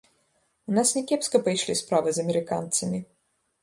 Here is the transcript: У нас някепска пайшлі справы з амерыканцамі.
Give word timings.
У 0.71 0.77
нас 0.77 0.93
някепска 0.95 1.43
пайшлі 1.51 1.79
справы 1.85 2.09
з 2.19 2.27
амерыканцамі. 2.27 3.09